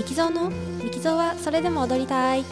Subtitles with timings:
[0.00, 0.48] ミキゾーの？
[0.82, 2.42] ミキゾーはそれでも踊りたい。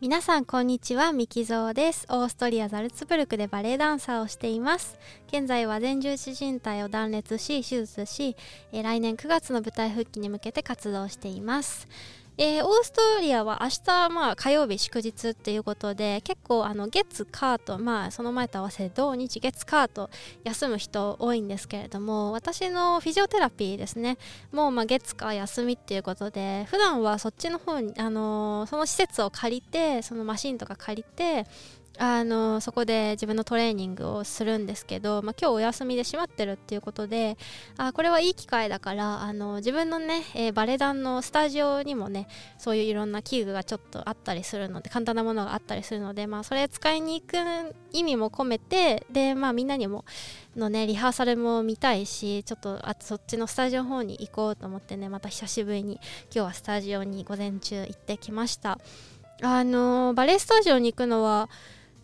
[0.00, 1.12] 皆さんこんにちは。
[1.12, 2.06] ミキゾーです。
[2.08, 4.96] オーストリアザルツブルクでバレエダンサーをしています。
[5.26, 8.36] 現在は前十字靭帯を断裂し手術し、
[8.70, 11.88] え、来年9月の舞台復帰に向けて活動しています。
[12.42, 20.08] えー、オーストラリアは明日、まあ、火曜日祝日っていうことで結構あの月カート、まあ、その前と合わせて土日月カート
[20.44, 24.16] 休む人多いんですけれども私のフィジオテラピーですね。
[24.52, 31.44] もうまあ月火休みっていうことで普段はそっちの方に、あのー、その施設を借りてそのマシンとか借りて
[31.98, 37.36] あのそこで自分のトレーニングをするんですけど、まあ、今日お休みで閉まってるっていうことで
[37.76, 42.26] あこれはいい機会だからあの自分のね、えー、バレエ団のスタジオにもね
[42.58, 47.36] そういういろんな器具がちょっとあったりするので簡単なものがあったりするので、まあ、それ使いに行く
[47.92, 50.04] 意味も込めてで、まあ、みんなにも
[50.56, 58.78] のねリハーサルも見たいしちょっとあそっちのスタジオの方に行こうと思ってねまた久しぶりに今日はスタジオに午前中行ってきました。
[59.42, 61.48] あのバレエスタジオに行くのは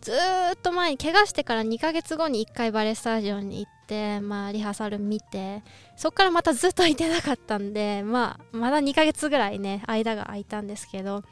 [0.07, 5.63] ずっと前に怪我してから2ヶ月後に1回バレエスタジオに行って、まあ、リハーサル見て
[5.97, 11.23] そこからまたずっといてなかったんで、まあ、まだ2ヶ月ぐらいね間が空いたんですけど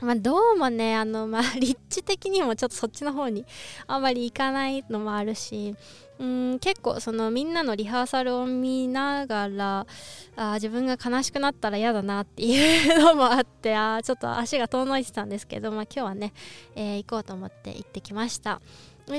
[0.00, 3.44] まあ、どうもねあの、まあ、 立地的にもちょっとそっちの方に
[3.88, 5.74] あんまり行かないのもあるし
[6.20, 9.86] うん結構そのみんなのリハーサルを見ながら
[10.36, 16.32] あ自分が悲しくなったら嫌だなっていうのもあってあちょっと足が遠のいてたんですけど、まあ、今日はね、
[16.76, 18.60] えー、行こうと思って行ってきました。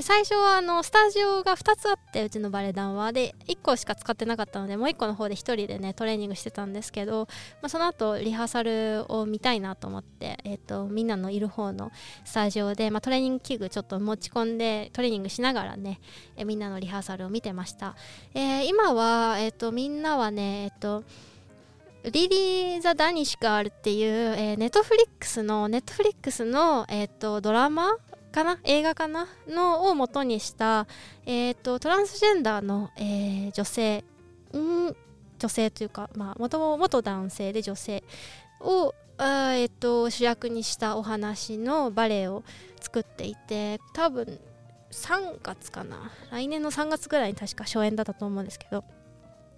[0.02, 3.12] 最初はあのスタジオが2つあってうちのバレエ団は。
[3.12, 7.26] で1個しか使ってなかったのでもう1個の方で1人でねトレーニングしてたんですけど、
[7.60, 11.90] まあ、その後リハーサルを見たいなと思って、えーと、みんなのいる方の
[12.24, 16.00] スタジオで、まあ、トレーニング器具ちょっと持ち込んでトレーニングしながらね、
[16.36, 17.96] え、みんなのリハーサルを見てました、
[18.34, 21.04] えー、今は、えーと、みんなはねえ、ー、と
[22.04, 27.96] リリー・ザ・ダニシカールっていう、えー、ネットフリックスのネットフリックスの、えーとドラマ
[28.30, 28.58] かな？
[28.64, 29.26] 映画かな？
[29.48, 30.86] のを元にした、
[31.26, 34.04] えーと、トランスジェンダーの、えー、女性
[34.54, 34.94] ん？
[35.38, 38.04] 女性というか、まあ、元元男性で女性
[38.60, 42.42] をあ、えーと、主役にしたお話のバレエを
[42.80, 44.38] 作っていて多分
[44.90, 46.10] 3月かな？
[46.30, 48.84] 来年の3月ぐらいに確か初演だったと思うんですけど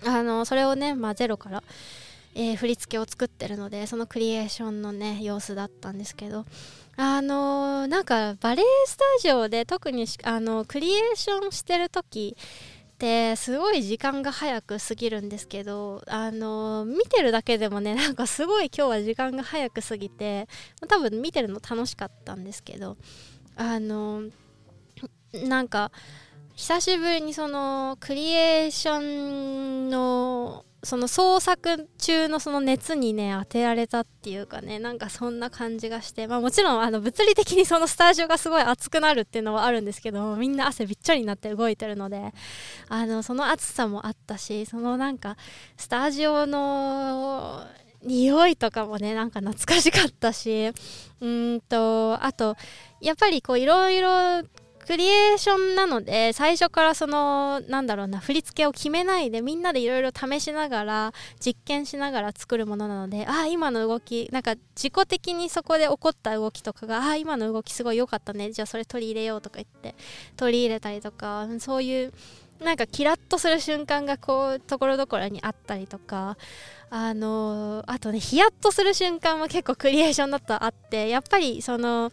[0.05, 1.63] あのそれをね、まあ、ゼロから、
[2.35, 6.45] えー、振り付けを作ってるのでそのクリエーションのね様子だったんですけど
[6.97, 20.47] あの、なんかバレエスタジオで特にあのクリエーションしてる時ってすごい時間が早く過ぎるんですけどあの、見てるだけでもねなんかすごい今日は時間が早く過ぎて
[20.89, 22.97] 多分見てるの楽しかったんですけど
[23.57, 24.23] あの、
[25.33, 25.91] なんか
[26.55, 30.32] 久しぶりにそのクリエーションの
[30.85, 42.35] その創作中のその熱にね当てられたっていうかねなんかそんな感じがして、まあ、もちろんあの物理的にそのスタジオがすごい熱くなるっていうのはあるんですけどみんな汗びっちょりになって動いてるので
[42.89, 45.37] あのその暑さもあったしそのなんか
[45.77, 47.65] スタジオの
[48.03, 50.73] 匂いとかもねなんか懐かしかったし
[51.21, 52.57] うんとあと
[53.01, 54.43] やっぱりこういろいろ
[54.87, 69.95] クリエーションなので最初からそのなんだろうな振り付けを決めないでみんなでいろいろ試しながら実験しながら作るものなのでああ今の動きなんか自己的にそこで起こった動きとかがああ今の動きすごい良かったねじゃあそれ取り入れようとか言って
[70.37, 72.13] 取り入れたりとかそういう
[72.61, 76.37] なんかキラッとする瞬間がこうところどころにあったりとか
[76.91, 82.13] あのー、あとねヒヤッとする瞬間も結構クリエーションだとあってやっぱりその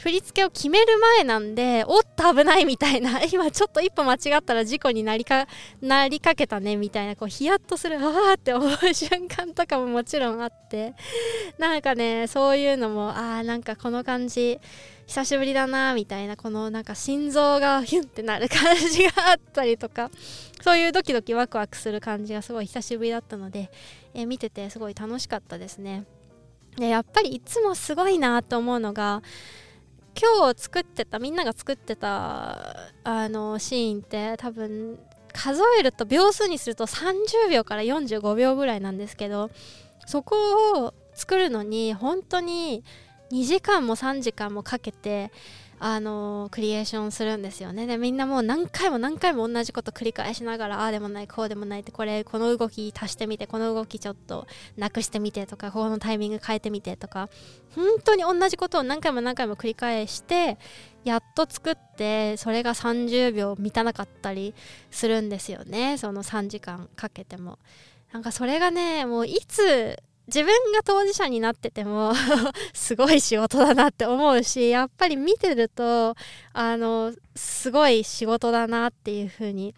[0.00, 3.22] 振り付けを決める前なんでおっと危ないみたいな。
[3.32, 5.46] 今ちょっと一歩間違ったら事故になりか
[5.80, 10.94] なりかけたねみたいなこうヒヤッとするああって思う瞬間とかももちろんあって。
[11.58, 14.60] なんかねそういうのもああなんかこの感じ
[15.06, 20.10] 久しぶりだなみたいなこのなんか心臓が ヒュンってなる感じがあったりとか
[20.62, 23.70] そういうドキドキワクワクする感じがすごい久しぶりだったので、
[24.14, 26.04] えー、見ててすごい楽しかったですね。
[26.76, 29.22] でやっぱりいつもすごいなと思うのが
[30.18, 34.98] 今日作ってたみんなが作ってたあのシーンって多分
[35.32, 39.50] 数えると秒数にすると30秒から45秒ぐらいなんですけど
[40.06, 42.82] そこを作るのに本当に
[43.30, 45.30] 2時間も3時間もかけて
[45.78, 54.46] あのクリエーションするんですよねでみんなもう何回も何回も同じこと繰り返しながらああでもないこうでもないってこれこの動き足してみてこの動きちょっと
[54.78, 57.28] なくしてみてとかこのタイミング変えてみてとか
[57.74, 60.56] 本当に同じことを何回も何回も繰り返して
[61.04, 64.54] やっと作ってそれが30秒満たなかったり
[64.90, 67.58] するんですよねその3時間かけても。
[68.12, 72.12] なんかそれがねもういつ自分が当事者になってても
[72.74, 76.16] すごい仕事だなって思うしやっぱり見てると
[76.52, 79.74] あのすごい仕事だなっていうふうに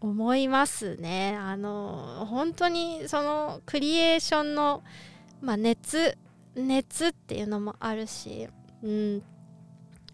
[0.00, 1.36] 思いますね。
[1.38, 4.82] あの本当にそのクリエーションの、
[5.40, 6.18] まあ、熱
[6.56, 8.48] 熱っていうのもあるし、
[8.82, 9.22] うん、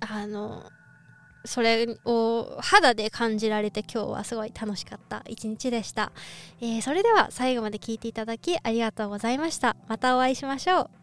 [0.00, 0.64] あの
[1.44, 6.12] それを肌で感じられて今日はすごい楽しかった一日でした、
[6.60, 9.76] えー、それでは最後まで聞いていただきありがとうございました。
[9.86, 10.97] またお会いしましょう。